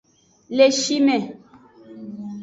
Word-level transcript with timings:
Le 0.57 0.67
shi 0.79 0.97
me. 1.05 1.17